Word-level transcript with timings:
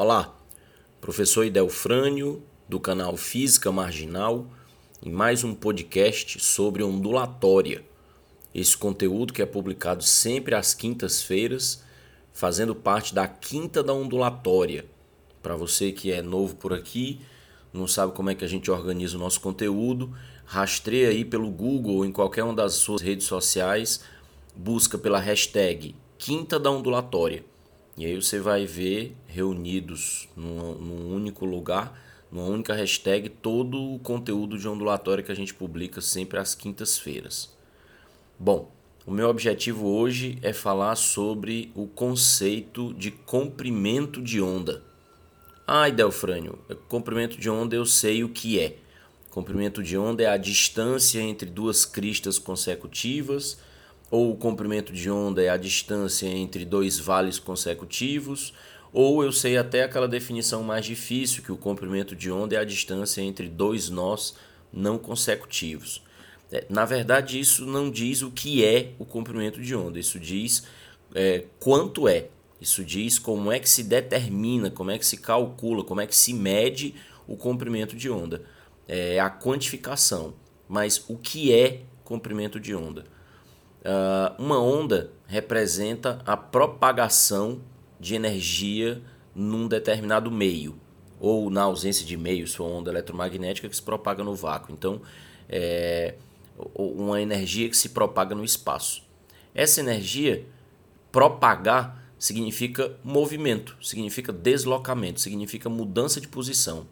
Olá, 0.00 0.32
professor 1.00 1.44
Idelfrânio 1.44 2.40
do 2.68 2.78
canal 2.78 3.16
Física 3.16 3.72
Marginal 3.72 4.46
em 5.04 5.10
mais 5.10 5.42
um 5.42 5.52
podcast 5.52 6.38
sobre 6.38 6.84
ondulatória. 6.84 7.84
Esse 8.54 8.76
conteúdo 8.76 9.32
que 9.32 9.42
é 9.42 9.44
publicado 9.44 10.04
sempre 10.04 10.54
às 10.54 10.72
quintas-feiras, 10.72 11.82
fazendo 12.32 12.76
parte 12.76 13.12
da 13.12 13.26
Quinta 13.26 13.82
da 13.82 13.92
Ondulatória. 13.92 14.86
Para 15.42 15.56
você 15.56 15.90
que 15.90 16.12
é 16.12 16.22
novo 16.22 16.54
por 16.54 16.72
aqui, 16.72 17.20
não 17.72 17.88
sabe 17.88 18.12
como 18.12 18.30
é 18.30 18.36
que 18.36 18.44
a 18.44 18.48
gente 18.48 18.70
organiza 18.70 19.16
o 19.16 19.20
nosso 19.20 19.40
conteúdo, 19.40 20.16
rastreia 20.44 21.08
aí 21.08 21.24
pelo 21.24 21.50
Google 21.50 21.96
ou 21.96 22.04
em 22.06 22.12
qualquer 22.12 22.44
uma 22.44 22.54
das 22.54 22.74
suas 22.74 23.02
redes 23.02 23.26
sociais, 23.26 24.04
busca 24.54 24.96
pela 24.96 25.18
hashtag 25.18 25.92
Quinta 26.16 26.56
da 26.56 26.70
Ondulatória 26.70 27.42
e 27.98 28.06
aí 28.06 28.14
você 28.14 28.38
vai 28.38 28.64
ver 28.64 29.12
reunidos 29.26 30.28
num, 30.36 30.74
num 30.74 31.16
único 31.16 31.44
lugar, 31.44 32.00
numa 32.30 32.44
única 32.44 32.72
hashtag, 32.72 33.28
todo 33.28 33.94
o 33.94 33.98
conteúdo 33.98 34.56
de 34.56 34.68
ondulatória 34.68 35.24
que 35.24 35.32
a 35.32 35.34
gente 35.34 35.52
publica 35.52 36.00
sempre 36.00 36.38
às 36.38 36.54
quintas-feiras. 36.54 37.52
Bom, 38.38 38.70
o 39.04 39.10
meu 39.10 39.28
objetivo 39.28 39.88
hoje 39.88 40.38
é 40.42 40.52
falar 40.52 40.94
sobre 40.94 41.72
o 41.74 41.88
conceito 41.88 42.94
de 42.94 43.10
comprimento 43.10 44.22
de 44.22 44.40
onda. 44.40 44.84
Ah, 45.66 45.88
Delfrânio, 45.90 46.56
comprimento 46.88 47.36
de 47.36 47.50
onda 47.50 47.74
eu 47.74 47.84
sei 47.84 48.22
o 48.22 48.28
que 48.28 48.60
é. 48.60 48.76
Comprimento 49.28 49.82
de 49.82 49.98
onda 49.98 50.22
é 50.22 50.26
a 50.26 50.36
distância 50.36 51.20
entre 51.20 51.50
duas 51.50 51.84
cristas 51.84 52.38
consecutivas 52.38 53.58
ou 54.10 54.32
o 54.32 54.36
comprimento 54.36 54.92
de 54.92 55.10
onda 55.10 55.42
é 55.42 55.48
a 55.48 55.56
distância 55.56 56.26
entre 56.26 56.64
dois 56.64 56.98
vales 56.98 57.38
consecutivos, 57.38 58.54
ou 58.92 59.22
eu 59.22 59.30
sei 59.30 59.56
até 59.58 59.82
aquela 59.82 60.08
definição 60.08 60.62
mais 60.62 60.84
difícil, 60.86 61.42
que 61.42 61.52
o 61.52 61.56
comprimento 61.56 62.16
de 62.16 62.30
onda 62.30 62.54
é 62.54 62.58
a 62.58 62.64
distância 62.64 63.20
entre 63.20 63.48
dois 63.48 63.90
nós 63.90 64.34
não 64.72 64.98
consecutivos. 64.98 66.02
É, 66.50 66.64
na 66.68 66.84
verdade, 66.84 67.38
isso 67.38 67.66
não 67.66 67.90
diz 67.90 68.22
o 68.22 68.30
que 68.30 68.64
é 68.64 68.92
o 68.98 69.04
comprimento 69.04 69.60
de 69.60 69.74
onda, 69.74 69.98
isso 69.98 70.18
diz 70.18 70.64
é, 71.14 71.44
quanto 71.60 72.08
é, 72.08 72.28
isso 72.60 72.84
diz 72.84 73.18
como 73.18 73.52
é 73.52 73.58
que 73.58 73.68
se 73.68 73.82
determina, 73.82 74.70
como 74.70 74.90
é 74.90 74.98
que 74.98 75.06
se 75.06 75.18
calcula, 75.18 75.84
como 75.84 76.00
é 76.00 76.06
que 76.06 76.16
se 76.16 76.32
mede 76.32 76.94
o 77.26 77.36
comprimento 77.36 77.94
de 77.94 78.10
onda. 78.10 78.42
É 78.88 79.20
a 79.20 79.30
quantificação. 79.30 80.34
Mas 80.66 81.04
o 81.08 81.16
que 81.16 81.52
é 81.52 81.82
comprimento 82.04 82.58
de 82.58 82.74
onda? 82.74 83.04
Uh, 83.80 84.42
uma 84.42 84.60
onda 84.60 85.12
representa 85.26 86.20
a 86.26 86.36
propagação 86.36 87.60
de 87.98 88.14
energia 88.14 89.00
num 89.34 89.68
determinado 89.68 90.30
meio, 90.30 90.78
ou 91.20 91.50
na 91.50 91.62
ausência 91.62 92.04
de 92.04 92.16
meio, 92.16 92.48
for 92.48 92.64
onda 92.64 92.90
eletromagnética 92.90 93.68
que 93.68 93.76
se 93.76 93.82
propaga 93.82 94.24
no 94.24 94.34
vácuo. 94.34 94.72
Então, 94.72 95.00
é 95.48 96.14
uma 96.74 97.20
energia 97.20 97.68
que 97.68 97.76
se 97.76 97.90
propaga 97.90 98.34
no 98.34 98.44
espaço. 98.44 99.02
Essa 99.54 99.80
energia, 99.80 100.44
propagar, 101.12 102.04
significa 102.18 102.96
movimento, 103.04 103.76
significa 103.80 104.32
deslocamento, 104.32 105.20
significa 105.20 105.68
mudança 105.68 106.20
de 106.20 106.28
posição. 106.28 106.86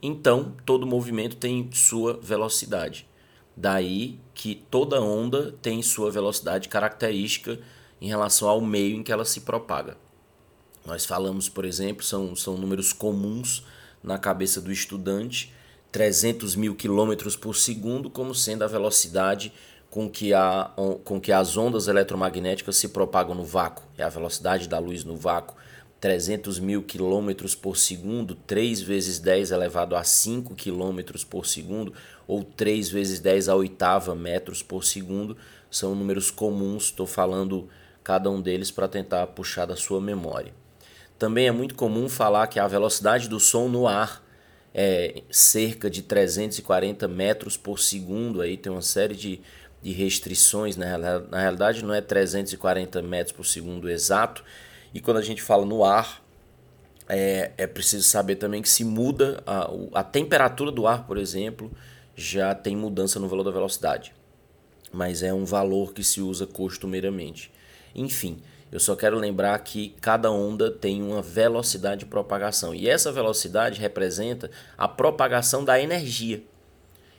Então, 0.00 0.54
todo 0.64 0.86
movimento 0.86 1.36
tem 1.36 1.70
sua 1.72 2.18
velocidade. 2.22 3.06
Daí 3.56 4.18
que 4.34 4.54
toda 4.54 5.00
onda 5.00 5.54
tem 5.62 5.82
sua 5.82 6.10
velocidade 6.10 6.68
característica 6.68 7.58
em 8.00 8.08
relação 8.08 8.48
ao 8.48 8.60
meio 8.60 8.96
em 8.96 9.02
que 9.02 9.12
ela 9.12 9.24
se 9.24 9.40
propaga. 9.40 9.96
Nós 10.84 11.06
falamos, 11.06 11.48
por 11.48 11.64
exemplo, 11.64 12.04
são, 12.04 12.36
são 12.36 12.58
números 12.58 12.92
comuns 12.92 13.64
na 14.02 14.18
cabeça 14.18 14.60
do 14.60 14.70
estudante, 14.70 15.52
300 15.90 16.56
mil 16.56 16.74
quilômetros 16.74 17.36
por 17.36 17.54
segundo 17.56 18.10
como 18.10 18.34
sendo 18.34 18.64
a 18.64 18.66
velocidade 18.66 19.52
com 19.88 20.10
que, 20.10 20.34
a, 20.34 20.72
com 21.04 21.20
que 21.20 21.30
as 21.30 21.56
ondas 21.56 21.86
eletromagnéticas 21.86 22.76
se 22.76 22.88
propagam 22.88 23.34
no 23.34 23.44
vácuo. 23.44 23.84
É 23.96 24.02
a 24.02 24.08
velocidade 24.08 24.68
da 24.68 24.78
luz 24.78 25.04
no 25.04 25.16
vácuo. 25.16 25.56
300 26.04 26.58
mil 26.58 26.82
quilômetros 26.82 27.54
por 27.54 27.78
segundo, 27.78 28.34
3 28.34 28.82
vezes 28.82 29.18
10 29.18 29.52
elevado 29.52 29.96
a 29.96 30.04
5 30.04 30.54
quilômetros 30.54 31.24
por 31.24 31.46
segundo, 31.46 31.94
ou 32.28 32.44
3 32.44 32.90
vezes 32.90 33.20
10 33.20 33.48
a 33.48 33.54
oitava 33.54 34.14
metros 34.14 34.62
por 34.62 34.84
segundo, 34.84 35.34
são 35.70 35.94
números 35.94 36.30
comuns, 36.30 36.84
estou 36.84 37.06
falando 37.06 37.70
cada 38.02 38.28
um 38.28 38.42
deles 38.42 38.70
para 38.70 38.86
tentar 38.86 39.26
puxar 39.28 39.64
da 39.64 39.76
sua 39.76 39.98
memória. 39.98 40.52
Também 41.18 41.46
é 41.46 41.50
muito 41.50 41.74
comum 41.74 42.06
falar 42.06 42.48
que 42.48 42.60
a 42.60 42.68
velocidade 42.68 43.26
do 43.26 43.40
som 43.40 43.66
no 43.66 43.88
ar 43.88 44.22
é 44.74 45.22
cerca 45.30 45.88
de 45.88 46.02
340 46.02 47.08
metros 47.08 47.56
por 47.56 47.78
segundo, 47.78 48.42
aí 48.42 48.58
tem 48.58 48.70
uma 48.70 48.82
série 48.82 49.16
de, 49.16 49.40
de 49.82 49.90
restrições, 49.90 50.76
né? 50.76 50.98
na 51.30 51.40
realidade 51.40 51.82
não 51.82 51.94
é 51.94 52.02
340 52.02 53.00
metros 53.00 53.34
por 53.34 53.46
segundo 53.46 53.88
exato, 53.88 54.44
e 54.94 55.00
quando 55.00 55.16
a 55.16 55.22
gente 55.22 55.42
fala 55.42 55.66
no 55.66 55.84
ar, 55.84 56.24
é, 57.08 57.50
é 57.58 57.66
preciso 57.66 58.04
saber 58.04 58.36
também 58.36 58.62
que 58.62 58.68
se 58.68 58.84
muda 58.84 59.42
a, 59.44 59.68
a 59.92 60.04
temperatura 60.04 60.70
do 60.70 60.86
ar, 60.86 61.04
por 61.04 61.18
exemplo, 61.18 61.70
já 62.14 62.54
tem 62.54 62.76
mudança 62.76 63.18
no 63.18 63.28
valor 63.28 63.42
da 63.42 63.50
velocidade. 63.50 64.14
Mas 64.92 65.24
é 65.24 65.34
um 65.34 65.44
valor 65.44 65.92
que 65.92 66.04
se 66.04 66.20
usa 66.20 66.46
costumeiramente. 66.46 67.50
Enfim, 67.92 68.40
eu 68.70 68.78
só 68.78 68.94
quero 68.94 69.18
lembrar 69.18 69.58
que 69.58 69.94
cada 70.00 70.30
onda 70.30 70.70
tem 70.70 71.02
uma 71.02 71.20
velocidade 71.20 72.00
de 72.00 72.06
propagação. 72.06 72.72
E 72.72 72.88
essa 72.88 73.10
velocidade 73.10 73.80
representa 73.80 74.50
a 74.78 74.86
propagação 74.86 75.64
da 75.64 75.80
energia. 75.80 76.42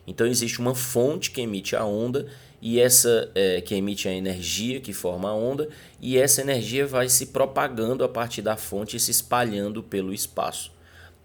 Então 0.08 0.26
existe 0.26 0.60
uma 0.60 0.76
fonte 0.76 1.32
que 1.32 1.42
emite 1.42 1.76
a 1.76 1.84
onda 1.84 2.28
e 2.66 2.80
essa 2.80 3.30
é, 3.36 3.62
que 3.62 3.76
emite 3.76 4.08
a 4.08 4.12
energia 4.12 4.82
que 4.82 4.92
forma 4.92 5.30
a 5.30 5.36
onda 5.36 5.70
e 6.02 6.18
essa 6.18 6.42
energia 6.42 6.88
vai 6.88 7.08
se 7.08 7.28
propagando 7.28 8.04
a 8.04 8.10
partir 8.10 8.42
da 8.42 8.58
fonte 8.58 8.98
e 8.98 9.00
se 9.00 9.12
espalhando 9.12 9.84
pelo 9.84 10.12
espaço. 10.12 10.72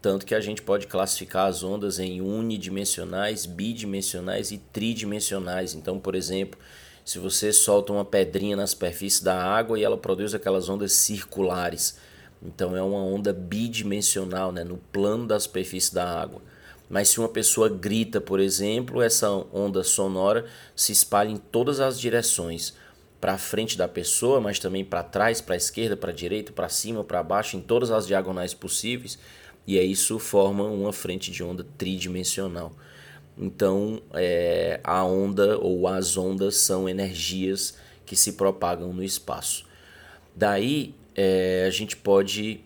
Tanto 0.02 0.26
que 0.26 0.34
a 0.34 0.40
gente 0.42 0.60
pode 0.60 0.86
classificar 0.86 1.46
as 1.46 1.62
ondas 1.62 1.98
em 1.98 2.20
unidimensionais, 2.20 3.46
bidimensionais 3.46 4.52
e 4.52 4.58
tridimensionais. 4.58 5.72
Então, 5.72 5.98
por 5.98 6.14
exemplo, 6.14 6.60
se 7.06 7.18
você 7.18 7.54
solta 7.54 7.90
uma 7.90 8.04
pedrinha 8.04 8.54
na 8.54 8.66
superfície 8.66 9.24
da 9.24 9.42
água 9.42 9.78
e 9.78 9.82
ela 9.82 9.96
produz 9.96 10.34
aquelas 10.34 10.68
ondas 10.68 10.92
circulares, 10.92 11.96
então 12.42 12.76
é 12.76 12.82
uma 12.82 13.02
onda 13.02 13.32
bidimensional, 13.32 14.52
né, 14.52 14.62
no 14.62 14.76
plano 14.76 15.26
da 15.26 15.40
superfície 15.40 15.94
da 15.94 16.06
água. 16.06 16.42
Mas 16.90 17.08
se 17.08 17.20
uma 17.20 17.28
pessoa 17.28 17.68
grita, 17.68 18.20
por 18.20 18.40
exemplo, 18.40 19.00
essa 19.00 19.30
onda 19.30 19.84
sonora 19.84 20.44
se 20.74 20.90
espalha 20.90 21.30
em 21.30 21.36
todas 21.36 21.78
as 21.78 22.00
direções, 22.00 22.74
para 23.20 23.36
frente 23.36 23.76
da 23.76 23.86
pessoa, 23.86 24.40
mas 24.40 24.58
também 24.58 24.84
para 24.84 25.02
trás, 25.02 25.40
para 25.40 25.54
esquerda, 25.54 25.96
para 25.96 26.10
direita, 26.10 26.52
para 26.52 26.68
cima, 26.68 27.04
para 27.04 27.22
baixo, 27.22 27.56
em 27.56 27.60
todas 27.60 27.90
as 27.90 28.06
diagonais 28.06 28.54
possíveis, 28.54 29.18
e 29.66 29.78
aí 29.78 29.92
isso 29.92 30.18
forma 30.18 30.64
uma 30.64 30.92
frente 30.92 31.30
de 31.30 31.44
onda 31.44 31.64
tridimensional. 31.76 32.72
Então, 33.36 34.02
é, 34.14 34.80
a 34.82 35.04
onda 35.04 35.58
ou 35.58 35.86
as 35.86 36.16
ondas 36.16 36.56
são 36.56 36.88
energias 36.88 37.76
que 38.06 38.16
se 38.16 38.32
propagam 38.32 38.92
no 38.92 39.04
espaço. 39.04 39.66
Daí, 40.34 40.94
é, 41.14 41.64
a 41.66 41.70
gente 41.70 41.96
pode 41.96 42.60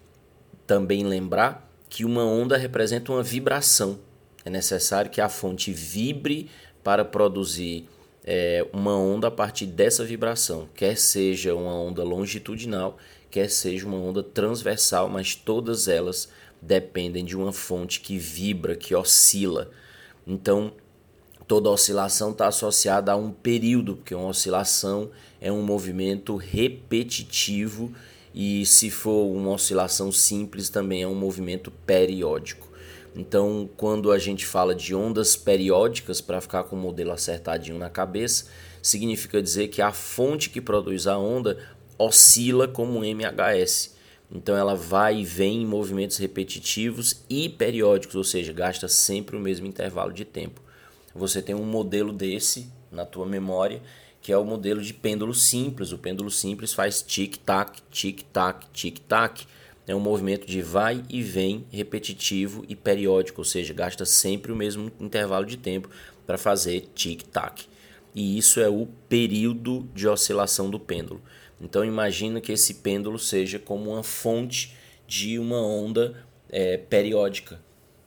também 0.66 1.04
lembrar 1.04 1.70
que 1.88 2.04
uma 2.04 2.24
onda 2.24 2.56
representa 2.56 3.12
uma 3.12 3.22
vibração. 3.22 3.98
É 4.44 4.50
necessário 4.50 5.10
que 5.10 5.20
a 5.20 5.28
fonte 5.28 5.72
vibre 5.72 6.50
para 6.82 7.04
produzir 7.04 7.88
é, 8.24 8.66
uma 8.72 8.96
onda 8.96 9.28
a 9.28 9.30
partir 9.30 9.66
dessa 9.66 10.04
vibração, 10.04 10.68
quer 10.74 10.96
seja 10.96 11.54
uma 11.54 11.74
onda 11.74 12.02
longitudinal, 12.02 12.98
quer 13.30 13.50
seja 13.50 13.86
uma 13.86 13.98
onda 13.98 14.22
transversal, 14.22 15.08
mas 15.08 15.34
todas 15.34 15.88
elas 15.88 16.28
dependem 16.60 17.24
de 17.24 17.36
uma 17.36 17.52
fonte 17.52 18.00
que 18.00 18.18
vibra, 18.18 18.74
que 18.74 18.94
oscila. 18.94 19.70
Então, 20.26 20.72
toda 21.46 21.68
oscilação 21.68 22.30
está 22.30 22.48
associada 22.48 23.12
a 23.12 23.16
um 23.16 23.30
período, 23.30 23.96
porque 23.96 24.14
uma 24.14 24.28
oscilação 24.28 25.10
é 25.40 25.52
um 25.52 25.62
movimento 25.62 26.36
repetitivo 26.36 27.92
e 28.34 28.64
se 28.64 28.90
for 28.90 29.26
uma 29.26 29.50
oscilação 29.50 30.10
simples 30.10 30.68
também 30.70 31.02
é 31.02 31.06
um 31.06 31.14
movimento 31.14 31.70
periódico. 31.70 32.73
Então, 33.14 33.68
quando 33.76 34.10
a 34.10 34.18
gente 34.18 34.44
fala 34.44 34.74
de 34.74 34.94
ondas 34.94 35.36
periódicas, 35.36 36.20
para 36.20 36.40
ficar 36.40 36.64
com 36.64 36.74
o 36.74 36.78
modelo 36.78 37.12
acertadinho 37.12 37.78
na 37.78 37.88
cabeça, 37.88 38.46
significa 38.82 39.40
dizer 39.40 39.68
que 39.68 39.80
a 39.80 39.92
fonte 39.92 40.50
que 40.50 40.60
produz 40.60 41.06
a 41.06 41.16
onda 41.16 41.58
oscila 41.96 42.66
como 42.66 42.98
um 42.98 43.04
MHS. 43.04 43.94
Então, 44.32 44.56
ela 44.56 44.74
vai 44.74 45.20
e 45.20 45.24
vem 45.24 45.62
em 45.62 45.66
movimentos 45.66 46.16
repetitivos 46.16 47.22
e 47.30 47.48
periódicos, 47.48 48.16
ou 48.16 48.24
seja, 48.24 48.52
gasta 48.52 48.88
sempre 48.88 49.36
o 49.36 49.40
mesmo 49.40 49.66
intervalo 49.66 50.12
de 50.12 50.24
tempo. 50.24 50.60
Você 51.14 51.40
tem 51.40 51.54
um 51.54 51.64
modelo 51.64 52.12
desse 52.12 52.68
na 52.90 53.04
tua 53.06 53.26
memória, 53.26 53.80
que 54.20 54.32
é 54.32 54.38
o 54.38 54.44
modelo 54.44 54.80
de 54.80 54.92
pêndulo 54.92 55.34
simples. 55.34 55.92
O 55.92 55.98
pêndulo 55.98 56.30
simples 56.30 56.72
faz 56.72 57.00
tic-tac, 57.00 57.80
tic-tac, 57.90 58.66
tic-tac 58.72 59.46
é 59.86 59.94
um 59.94 60.00
movimento 60.00 60.46
de 60.46 60.62
vai 60.62 61.02
e 61.08 61.22
vem 61.22 61.66
repetitivo 61.70 62.64
e 62.68 62.74
periódico, 62.74 63.40
ou 63.40 63.44
seja, 63.44 63.74
gasta 63.74 64.04
sempre 64.04 64.50
o 64.50 64.56
mesmo 64.56 64.90
intervalo 64.98 65.44
de 65.44 65.56
tempo 65.56 65.90
para 66.26 66.38
fazer 66.38 66.88
tic-tac. 66.94 67.66
E 68.14 68.38
isso 68.38 68.60
é 68.60 68.68
o 68.68 68.86
período 69.08 69.88
de 69.94 70.08
oscilação 70.08 70.70
do 70.70 70.80
pêndulo. 70.80 71.20
Então 71.60 71.84
imagina 71.84 72.40
que 72.40 72.52
esse 72.52 72.74
pêndulo 72.74 73.18
seja 73.18 73.58
como 73.58 73.90
uma 73.90 74.02
fonte 74.02 74.74
de 75.06 75.38
uma 75.38 75.60
onda 75.60 76.24
é, 76.48 76.76
periódica. 76.76 77.60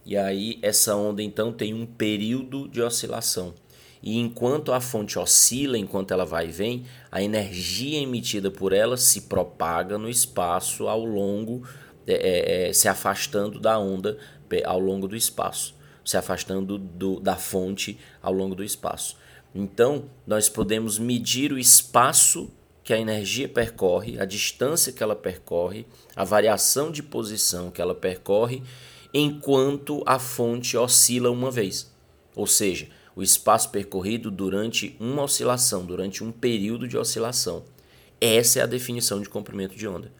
E 0.05 0.15
aí 0.15 0.57
essa 0.61 0.95
onda 0.95 1.21
então 1.21 1.51
tem 1.51 1.73
um 1.73 1.85
período 1.85 2.67
de 2.67 2.81
oscilação. 2.81 3.53
E 4.01 4.17
enquanto 4.17 4.71
a 4.71 4.79
fonte 4.79 5.17
oscila, 5.17 5.77
enquanto 5.77 6.11
ela 6.11 6.25
vai 6.25 6.47
e 6.47 6.51
vem, 6.51 6.85
a 7.11 7.21
energia 7.21 7.99
emitida 7.99 8.51
por 8.51 8.73
ela 8.73 8.97
se 8.97 9.21
propaga 9.21 9.97
no 9.97 10.09
espaço 10.09 10.87
ao 10.87 11.03
longo, 11.03 11.67
é, 12.05 12.13
é, 12.13 12.69
é 12.69 12.73
se 12.73 12.87
afastando 12.87 13.59
da 13.59 13.77
onda 13.79 14.17
ao 14.65 14.79
longo 14.79 15.07
do 15.07 15.15
espaço, 15.15 15.75
se 16.05 16.15
afastando 16.15 16.77
do, 16.77 17.19
da 17.19 17.35
fonte 17.35 17.99
ao 18.21 18.31
longo 18.31 18.55
do 18.55 18.63
espaço. 18.63 19.17
Então, 19.53 20.05
nós 20.25 20.47
podemos 20.47 20.99
medir 20.99 21.51
o 21.51 21.57
espaço 21.57 22.51
que 22.83 22.93
a 22.93 22.99
energia 22.99 23.49
percorre, 23.49 24.19
a 24.19 24.23
distância 24.23 24.93
que 24.93 25.03
ela 25.03 25.15
percorre, 25.15 25.85
a 26.15 26.23
variação 26.23 26.91
de 26.91 27.03
posição 27.03 27.69
que 27.69 27.81
ela 27.81 27.93
percorre, 27.93 28.63
enquanto 29.13 30.03
a 30.05 30.17
fonte 30.19 30.77
oscila 30.77 31.29
uma 31.29 31.51
vez. 31.51 31.91
Ou 32.35 32.47
seja, 32.47 32.87
o 33.17 33.23
espaço 33.23 33.71
percorrido 33.71 34.29
durante 34.29 34.95
uma 34.99 35.23
oscilação, 35.23 35.83
durante 35.83 36.23
um 36.23 36.31
período 36.31 36.87
de 36.87 36.95
oscilação. 36.95 37.63
Essa 38.21 38.59
é 38.59 38.61
a 38.61 38.67
definição 38.67 39.19
de 39.19 39.27
comprimento 39.27 39.75
de 39.75 39.87
onda. 39.87 40.11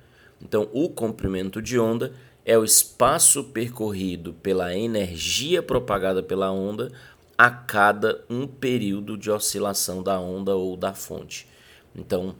Então, 0.41 0.67
o 0.73 0.89
comprimento 0.89 1.61
de 1.61 1.77
onda 1.77 2.11
é 2.43 2.57
o 2.57 2.63
espaço 2.63 3.43
percorrido 3.43 4.33
pela 4.33 4.75
energia 4.75 5.61
propagada 5.61 6.23
pela 6.23 6.51
onda 6.51 6.91
a 7.37 7.51
cada 7.51 8.25
um 8.27 8.47
período 8.47 9.15
de 9.15 9.29
oscilação 9.29 10.01
da 10.01 10.19
onda 10.19 10.55
ou 10.55 10.75
da 10.75 10.91
fonte. 10.91 11.47
Então, 11.95 12.35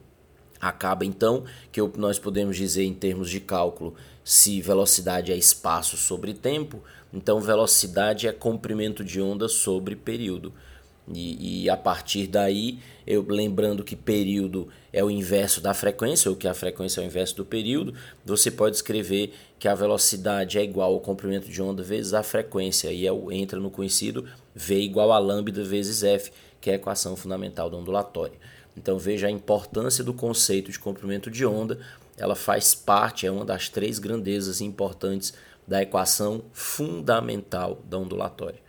Acaba 0.59 1.05
então 1.05 1.43
que 1.71 1.81
nós 1.97 2.17
podemos 2.19 2.57
dizer 2.57 2.83
em 2.83 2.93
termos 2.93 3.29
de 3.29 3.39
cálculo 3.39 3.95
se 4.23 4.61
velocidade 4.61 5.31
é 5.31 5.37
espaço 5.37 5.95
sobre 5.95 6.33
tempo, 6.33 6.83
então 7.13 7.39
velocidade 7.39 8.27
é 8.27 8.33
comprimento 8.33 9.03
de 9.03 9.21
onda 9.21 9.47
sobre 9.47 9.95
período. 9.95 10.51
E, 11.13 11.63
e, 11.63 11.69
a 11.69 11.77
partir 11.77 12.27
daí, 12.27 12.79
eu 13.05 13.25
lembrando 13.25 13.83
que 13.83 13.95
período 13.95 14.67
é 14.91 15.01
o 15.01 15.09
inverso 15.09 15.61
da 15.61 15.73
frequência, 15.73 16.29
ou 16.29 16.35
que 16.35 16.47
a 16.47 16.53
frequência 16.53 16.99
é 16.99 17.03
o 17.03 17.07
inverso 17.07 17.37
do 17.37 17.45
período, 17.45 17.93
você 18.25 18.51
pode 18.51 18.75
escrever 18.75 19.33
que 19.57 19.69
a 19.69 19.75
velocidade 19.75 20.57
é 20.57 20.63
igual 20.63 20.93
ao 20.93 20.99
comprimento 20.99 21.47
de 21.47 21.61
onda 21.61 21.81
vezes 21.81 22.13
a 22.13 22.23
frequência, 22.23 22.91
e 22.91 23.07
é 23.07 23.11
entra 23.31 23.59
no 23.59 23.71
conhecido 23.71 24.25
V 24.53 24.77
igual 24.81 25.13
a 25.13 25.19
lambda 25.19 25.63
vezes 25.63 26.03
F, 26.03 26.31
que 26.59 26.69
é 26.69 26.73
a 26.73 26.75
equação 26.75 27.15
fundamental 27.15 27.69
da 27.69 27.77
ondulatória. 27.77 28.37
Então 28.77 28.97
veja 28.99 29.27
a 29.27 29.31
importância 29.31 30.03
do 30.03 30.13
conceito 30.13 30.71
de 30.71 30.79
comprimento 30.79 31.31
de 31.31 31.45
onda. 31.45 31.79
Ela 32.15 32.35
faz 32.35 32.75
parte, 32.75 33.25
é 33.25 33.31
uma 33.31 33.43
das 33.43 33.67
três 33.67 33.99
grandezas 33.99 34.61
importantes 34.61 35.33
da 35.67 35.81
equação 35.81 36.43
fundamental 36.53 37.81
da 37.83 37.97
ondulatória. 37.97 38.59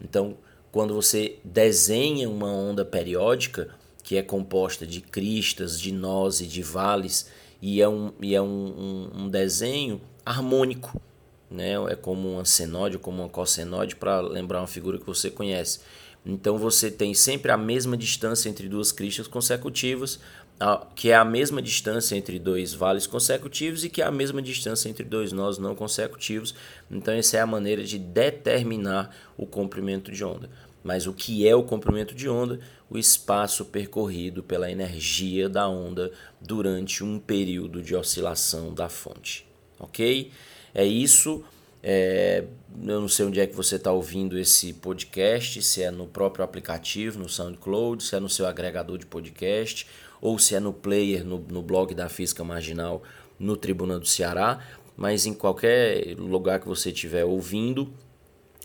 Então, 0.00 0.38
quando 0.72 0.94
você 0.94 1.38
desenha 1.44 2.28
uma 2.28 2.50
onda 2.50 2.84
periódica, 2.84 3.68
que 4.02 4.16
é 4.16 4.22
composta 4.22 4.86
de 4.86 5.00
cristas, 5.00 5.80
de 5.80 5.92
nós 5.92 6.40
e 6.40 6.46
de 6.46 6.62
vales, 6.62 7.28
e 7.60 7.82
é 7.82 7.88
um, 7.88 8.12
e 8.20 8.34
é 8.34 8.40
um, 8.40 8.46
um, 8.46 9.22
um 9.22 9.28
desenho 9.28 10.00
harmônico, 10.24 11.00
né? 11.50 11.74
é 11.90 11.94
como 11.94 12.34
uma 12.34 12.44
senóide, 12.44 12.98
como 12.98 13.22
uma 13.22 13.28
cossenóide, 13.28 13.96
para 13.96 14.20
lembrar 14.20 14.60
uma 14.60 14.66
figura 14.66 14.98
que 14.98 15.06
você 15.06 15.30
conhece. 15.30 15.80
Então 16.26 16.58
você 16.58 16.90
tem 16.90 17.14
sempre 17.14 17.52
a 17.52 17.56
mesma 17.56 17.96
distância 17.96 18.48
entre 18.48 18.68
duas 18.68 18.90
cristas 18.90 19.28
consecutivas, 19.28 20.18
que 20.96 21.10
é 21.10 21.14
a 21.14 21.24
mesma 21.24 21.62
distância 21.62 22.16
entre 22.16 22.36
dois 22.40 22.74
vales 22.74 23.06
consecutivos 23.06 23.84
e 23.84 23.88
que 23.88 24.02
é 24.02 24.04
a 24.04 24.10
mesma 24.10 24.42
distância 24.42 24.88
entre 24.88 25.04
dois 25.04 25.30
nós 25.30 25.56
não 25.56 25.76
consecutivos. 25.76 26.52
Então 26.90 27.14
essa 27.14 27.36
é 27.36 27.40
a 27.40 27.46
maneira 27.46 27.84
de 27.84 27.96
determinar 27.96 29.14
o 29.36 29.46
comprimento 29.46 30.10
de 30.10 30.24
onda. 30.24 30.50
Mas 30.82 31.06
o 31.06 31.12
que 31.12 31.46
é 31.46 31.54
o 31.54 31.62
comprimento 31.62 32.14
de 32.14 32.28
onda? 32.28 32.58
O 32.90 32.98
espaço 32.98 33.64
percorrido 33.64 34.42
pela 34.42 34.70
energia 34.70 35.48
da 35.48 35.68
onda 35.68 36.10
durante 36.40 37.04
um 37.04 37.18
período 37.20 37.82
de 37.82 37.94
oscilação 37.94 38.74
da 38.74 38.88
fonte. 38.88 39.46
Ok? 39.78 40.30
É 40.74 40.84
isso. 40.84 41.44
É, 41.88 42.42
eu 42.84 43.00
não 43.00 43.06
sei 43.06 43.26
onde 43.26 43.38
é 43.38 43.46
que 43.46 43.54
você 43.54 43.76
está 43.76 43.92
ouvindo 43.92 44.36
esse 44.36 44.72
podcast, 44.72 45.62
se 45.62 45.84
é 45.84 45.90
no 45.92 46.08
próprio 46.08 46.44
aplicativo, 46.44 47.16
no 47.16 47.28
SoundCloud, 47.28 48.02
se 48.02 48.16
é 48.16 48.18
no 48.18 48.28
seu 48.28 48.44
agregador 48.44 48.98
de 48.98 49.06
podcast, 49.06 49.86
ou 50.20 50.36
se 50.36 50.56
é 50.56 50.58
no 50.58 50.72
player, 50.72 51.24
no, 51.24 51.38
no 51.38 51.62
blog 51.62 51.94
da 51.94 52.08
Física 52.08 52.42
Marginal, 52.42 53.04
no 53.38 53.56
Tribuna 53.56 54.00
do 54.00 54.06
Ceará. 54.06 54.58
Mas 54.96 55.26
em 55.26 55.32
qualquer 55.32 56.16
lugar 56.18 56.58
que 56.58 56.66
você 56.66 56.90
estiver 56.90 57.24
ouvindo, 57.24 57.92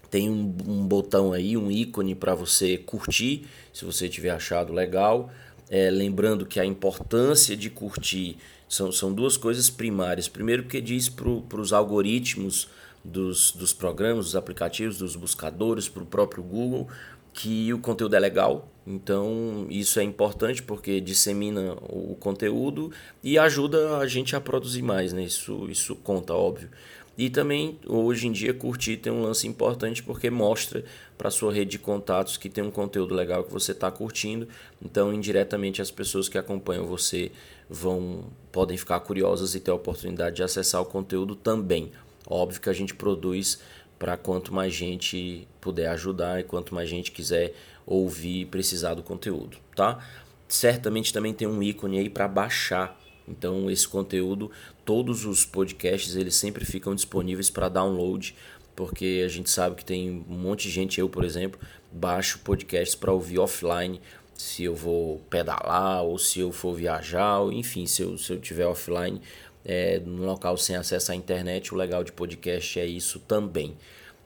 tem 0.10 0.28
um, 0.28 0.56
um, 0.68 0.88
botão 0.88 1.32
aí, 1.32 1.56
um 1.56 1.70
ícone 1.70 2.16
para 2.16 2.34
você 2.34 2.76
curtir, 2.76 3.46
se 3.72 3.86
você 3.86 4.10
tiver 4.10 4.32
achado 4.32 4.74
legal. 4.74 5.30
É, 5.70 5.92
lembrando 5.92 6.44
que 6.44 6.60
a 6.60 6.66
importância 6.66 7.56
de 7.56 7.70
curtir 7.70 8.38
são, 8.68 8.92
são 8.92 9.14
duas 9.14 9.38
coisas 9.38 9.70
primárias. 9.70 10.28
Primeiro, 10.28 10.64
porque 10.64 10.82
diz 10.82 11.08
para 11.08 11.62
os 11.62 11.72
algoritmos 11.72 12.68
dos, 13.04 13.52
dos 13.52 13.74
programas, 13.74 14.26
dos 14.26 14.36
aplicativos, 14.36 14.98
dos 14.98 15.16
buscadores, 15.16 15.90
para 15.90 16.04
o 16.04 16.06
próprio 16.06 16.44
Google, 16.44 16.88
que 17.34 17.74
o 17.74 17.80
conteúdo 17.80 18.16
é 18.16 18.20
legal. 18.20 18.68
Então, 18.86 19.68
isso 19.70 20.00
é 20.00 20.04
importante 20.04 20.62
porque 20.62 21.00
dissemina 21.00 21.74
o 21.84 22.16
conteúdo 22.20 22.92
e 23.24 23.38
ajuda 23.38 23.98
a 23.98 24.08
gente 24.08 24.36
a 24.36 24.42
produzir 24.42 24.82
mais, 24.82 25.14
né? 25.14 25.24
Isso, 25.24 25.68
isso 25.70 25.96
conta, 25.96 26.34
óbvio. 26.34 26.70
E 27.18 27.30
também, 27.30 27.78
hoje 27.86 28.28
em 28.28 28.32
dia, 28.32 28.54
curtir 28.54 28.98
tem 28.98 29.12
um 29.12 29.22
lance 29.22 29.48
importante 29.48 30.02
porque 30.02 30.30
mostra 30.30 30.84
para 31.18 31.30
sua 31.30 31.54
rede 31.54 31.72
de 31.72 31.80
contatos 31.80 32.38
que 32.38 32.50
tem 32.50 32.64
um 32.64 32.72
conteúdo 32.72 33.14
legal 33.14 33.44
que 33.44 33.52
você 33.52 33.74
está 33.74 33.92
curtindo. 33.92 34.48
Então, 34.84 35.14
indiretamente, 35.14 35.82
as 35.82 35.92
pessoas 35.92 36.28
que 36.28 36.38
acompanham 36.38 36.86
você 36.86 37.32
vão 37.70 38.26
podem 38.52 38.78
ficar 38.78 39.00
curiosas 39.02 39.56
e 39.56 39.60
ter 39.60 39.72
a 39.72 39.76
oportunidade 39.76 40.38
de 40.38 40.44
acessar 40.44 40.82
o 40.82 40.86
conteúdo 40.86 41.36
também. 41.36 41.92
Óbvio 42.32 42.62
que 42.62 42.70
a 42.70 42.74
gente 42.74 42.96
produz 42.96 43.60
para 44.00 44.16
quanto 44.16 44.54
mais 44.54 44.74
gente 44.74 45.46
puder 45.60 45.88
ajudar 45.90 46.40
e 46.40 46.44
quanto 46.44 46.74
mais 46.74 46.90
gente 46.90 47.12
quiser 47.12 47.54
ouvir 47.86 48.42
e 48.42 48.46
precisar 48.46 48.94
do 48.94 49.04
conteúdo, 49.04 49.58
tá? 49.76 50.00
Certamente 50.48 51.12
também 51.12 51.34
tem 51.34 51.46
um 51.46 51.62
ícone 51.62 52.00
aí 52.00 52.10
para 52.10 52.30
baixar. 52.30 52.98
Então 53.28 53.70
esse 53.70 53.86
conteúdo, 53.86 54.50
todos 54.86 55.26
os 55.26 55.46
podcasts, 55.46 56.16
eles 56.16 56.36
sempre 56.36 56.64
ficam 56.64 56.96
disponíveis 56.96 57.50
para 57.50 57.68
download, 57.68 58.34
porque 58.78 59.22
a 59.26 59.28
gente 59.28 59.50
sabe 59.50 59.76
que 59.76 59.86
tem 59.86 60.26
um 60.28 60.38
monte 60.38 60.64
de 60.64 60.70
gente, 60.70 61.02
eu 61.02 61.10
por 61.10 61.26
exemplo, 61.26 61.60
baixo 61.92 62.40
podcasts 62.40 62.96
para 62.96 63.12
ouvir 63.12 63.40
offline, 63.40 64.00
se 64.34 64.64
eu 64.64 64.74
vou 64.74 65.20
pedalar 65.30 66.02
ou 66.04 66.18
se 66.18 66.40
eu 66.40 66.52
for 66.52 66.74
viajar, 66.74 67.40
ou 67.40 67.52
enfim, 67.52 67.86
se 67.86 68.02
eu, 68.02 68.18
se 68.18 68.32
eu 68.32 68.40
tiver 68.40 68.66
offline, 68.66 69.22
é, 69.64 70.00
num 70.00 70.26
local 70.26 70.58
sem 70.58 70.76
acesso 70.76 71.12
à 71.12 71.16
internet, 71.16 71.74
o 71.74 71.78
legal 71.78 72.04
de 72.04 72.12
podcast 72.12 72.80
é 72.80 72.86
isso 72.86 73.20
também. 73.20 73.78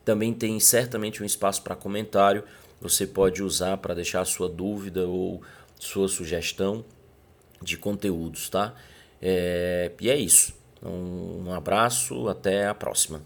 Também 0.04 0.34
tem 0.34 0.60
certamente 0.60 1.22
um 1.22 1.26
espaço 1.26 1.62
para 1.62 1.76
comentário, 1.76 2.44
você 2.80 3.08
pode 3.08 3.42
usar 3.42 3.78
para 3.78 3.94
deixar 3.94 4.22
a 4.22 4.26
sua 4.26 4.48
dúvida 4.48 5.08
ou 5.08 5.42
sua 5.80 6.08
sugestão 6.08 6.86
de 7.62 7.78
conteúdos, 7.78 8.50
tá? 8.50 8.76
É, 9.22 9.92
e 10.00 10.10
é 10.10 10.18
isso. 10.18 10.54
Um, 10.84 11.48
um 11.48 11.54
abraço, 11.54 12.28
até 12.28 12.68
a 12.68 12.74
próxima. 12.76 13.22